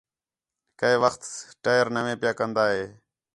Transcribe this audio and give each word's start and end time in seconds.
کَئے 0.79 0.95
وخت 1.03 1.21
ٹائر 1.63 1.85
نوے 1.95 2.13
پِیا 2.21 2.31
کندا 2.37 2.65
ہِے 2.73 2.83